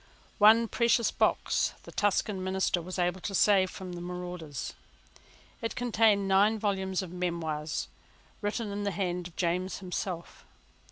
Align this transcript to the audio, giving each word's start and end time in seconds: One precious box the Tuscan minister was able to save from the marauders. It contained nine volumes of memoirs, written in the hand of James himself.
One 0.39 0.67
precious 0.67 1.11
box 1.11 1.75
the 1.83 1.91
Tuscan 1.91 2.43
minister 2.43 2.81
was 2.81 2.97
able 2.97 3.21
to 3.21 3.35
save 3.35 3.69
from 3.69 3.93
the 3.93 4.01
marauders. 4.01 4.73
It 5.61 5.75
contained 5.75 6.27
nine 6.27 6.57
volumes 6.57 7.03
of 7.03 7.11
memoirs, 7.13 7.87
written 8.41 8.71
in 8.71 8.81
the 8.83 8.89
hand 8.89 9.27
of 9.27 9.35
James 9.35 9.77
himself. 9.77 10.43